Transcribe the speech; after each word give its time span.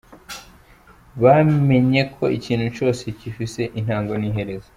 Bamenye 1.23 2.01
ko 2.15 2.23
ikintu 2.37 2.65
cose 2.77 3.03
kifise 3.19 3.61
intango 3.79 4.13
n’iherezo; 4.17 4.69